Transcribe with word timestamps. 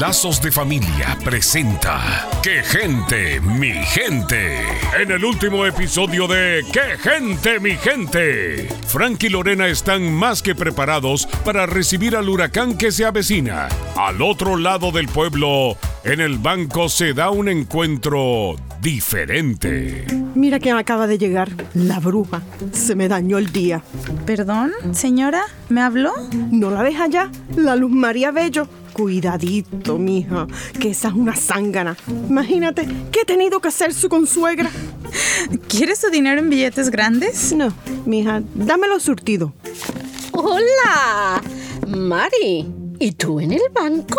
Lazos 0.00 0.40
de 0.40 0.52
Familia 0.52 1.18
presenta 1.24 2.28
¡Qué 2.40 2.62
gente, 2.62 3.40
mi 3.40 3.72
gente! 3.72 4.62
En 4.96 5.10
el 5.10 5.24
último 5.24 5.66
episodio 5.66 6.28
de 6.28 6.64
¡Qué 6.72 6.96
gente, 6.98 7.58
mi 7.58 7.72
gente! 7.76 8.68
Frank 8.86 9.24
y 9.24 9.28
Lorena 9.28 9.66
están 9.66 10.12
más 10.12 10.40
que 10.40 10.54
preparados 10.54 11.26
para 11.44 11.66
recibir 11.66 12.14
al 12.14 12.28
huracán 12.28 12.78
que 12.78 12.92
se 12.92 13.04
avecina. 13.04 13.68
Al 13.96 14.22
otro 14.22 14.56
lado 14.56 14.92
del 14.92 15.08
pueblo, 15.08 15.76
en 16.04 16.20
el 16.20 16.38
banco 16.38 16.88
se 16.88 17.12
da 17.12 17.30
un 17.30 17.48
encuentro 17.48 18.56
diferente. 18.80 20.06
Mira 20.34 20.58
quién 20.58 20.76
acaba 20.76 21.06
de 21.06 21.18
llegar, 21.18 21.50
la 21.74 21.98
bruja. 21.98 22.42
Se 22.72 22.94
me 22.94 23.08
dañó 23.08 23.38
el 23.38 23.52
día. 23.52 23.82
¿Perdón, 24.24 24.72
señora? 24.92 25.42
¿Me 25.68 25.80
habló? 25.80 26.12
¿No 26.50 26.70
la 26.70 26.82
ves 26.82 27.00
allá? 27.00 27.30
La 27.56 27.76
Luz 27.76 27.90
María 27.90 28.30
Bello. 28.30 28.68
Cuidadito, 28.92 29.96
mija, 29.98 30.46
que 30.80 30.90
esa 30.90 31.08
es 31.08 31.14
una 31.14 31.36
zángana. 31.36 31.96
Imagínate, 32.28 32.86
¿qué 33.12 33.20
he 33.20 33.24
tenido 33.24 33.60
que 33.60 33.68
hacer 33.68 33.94
su 33.94 34.08
consuegra? 34.08 34.70
¿Quieres 35.68 36.00
su 36.00 36.10
dinero 36.10 36.40
en 36.40 36.50
billetes 36.50 36.90
grandes? 36.90 37.52
No, 37.52 37.72
mija, 38.06 38.42
dámelo 38.54 38.98
surtido. 38.98 39.54
Hola, 40.32 41.42
Mari. 41.86 42.87
¿Y 43.00 43.12
tú 43.12 43.38
en 43.38 43.52
el 43.52 43.62
banco? 43.72 44.18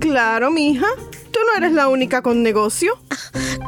Claro, 0.00 0.50
mija. 0.50 0.86
Tú 1.30 1.40
no 1.46 1.58
eres 1.58 1.72
la 1.72 1.88
única 1.88 2.22
con 2.22 2.42
negocio. 2.42 2.98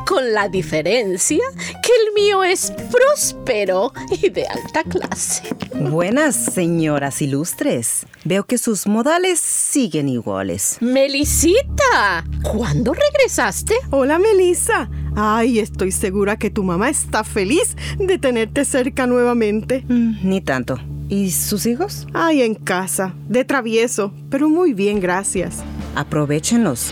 Con 0.06 0.32
la 0.32 0.48
diferencia 0.48 1.42
que 1.82 1.92
el 2.06 2.14
mío 2.14 2.42
es 2.42 2.72
próspero 2.90 3.92
y 4.22 4.30
de 4.30 4.46
alta 4.46 4.82
clase. 4.84 5.42
Buenas, 5.74 6.36
señoras 6.36 7.20
ilustres. 7.20 8.06
Veo 8.24 8.44
que 8.44 8.56
sus 8.56 8.86
modales 8.86 9.40
siguen 9.40 10.08
iguales. 10.08 10.78
Melisita, 10.80 12.24
¿cuándo 12.42 12.94
regresaste? 12.94 13.74
Hola, 13.90 14.18
Melissa. 14.18 14.88
Ay, 15.16 15.58
estoy 15.58 15.92
segura 15.92 16.38
que 16.38 16.50
tu 16.50 16.62
mamá 16.62 16.88
está 16.88 17.24
feliz 17.24 17.76
de 17.98 18.18
tenerte 18.18 18.64
cerca 18.64 19.06
nuevamente. 19.06 19.84
Mm, 19.88 20.28
ni 20.28 20.40
tanto. 20.40 20.78
¿Y 21.08 21.30
sus 21.30 21.66
hijos? 21.66 22.06
Ay, 22.12 22.42
en 22.42 22.54
casa, 22.54 23.14
de 23.28 23.44
travieso, 23.44 24.12
pero 24.28 24.48
muy 24.48 24.74
bien, 24.74 24.98
gracias. 24.98 25.58
Aprovechenlos, 25.94 26.90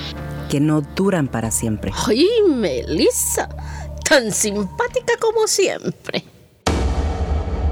que 0.48 0.60
no 0.60 0.82
duran 0.82 1.26
para 1.26 1.50
siempre. 1.50 1.90
Ay, 2.06 2.28
Melissa, 2.48 3.48
tan 4.08 4.30
simpática 4.30 5.14
como 5.20 5.48
siempre. 5.48 6.24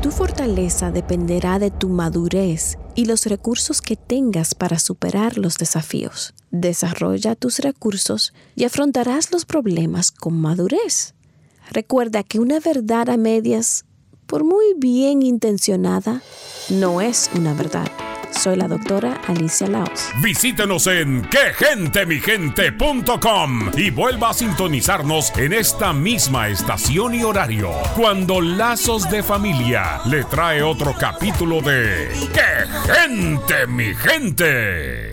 Tu 0.03 0.11
fortaleza 0.11 0.91
dependerá 0.91 1.61
de 1.61 1.71
tu 1.71 1.89
madurez 1.89 2.77
y 2.97 3.05
los 3.05 3.27
recursos 3.27 3.81
que 3.81 3.95
tengas 3.95 4.57
para 4.57 4.81
superar 4.81 5.39
los 5.39 5.59
desafíos. 5.59 6.35
Desarrolla 6.51 7.37
tus 7.37 7.61
recursos 7.61 8.35
y 8.57 8.65
afrontarás 8.65 9.31
los 9.31 9.45
problemas 9.45 10.11
con 10.11 10.41
madurez. 10.41 11.15
Recuerda 11.71 12.25
que 12.25 12.41
una 12.41 12.59
verdad 12.59 13.11
a 13.11 13.17
medias, 13.17 13.85
por 14.33 14.43
muy 14.45 14.75
bien 14.79 15.21
intencionada, 15.21 16.23
no 16.71 17.03
es 17.03 17.29
una 17.35 17.53
verdad. 17.53 17.87
Soy 18.31 18.57
la 18.57 18.67
doctora 18.67 19.21
Alicia 19.27 19.67
Laos. 19.67 20.09
Visítenos 20.23 20.87
en 20.87 21.29
quegentemigente.com 21.29 23.73
y 23.77 23.91
vuelva 23.91 24.31
a 24.31 24.35
sintonizarnos 24.35 25.37
en 25.37 25.53
esta 25.53 25.93
misma 25.93 26.49
estación 26.49 27.15
y 27.15 27.25
horario 27.25 27.73
cuando 27.95 28.41
Lazos 28.41 29.11
de 29.11 29.23
Familia 29.23 30.01
le 30.07 30.25
trae 30.25 30.63
otro 30.63 30.95
capítulo 30.99 31.61
de 31.61 32.09
¡Qué 32.33 32.65
gente, 32.91 33.67
mi 33.67 33.95
gente! 33.95 35.12